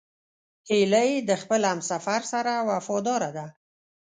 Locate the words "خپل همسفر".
1.41-2.21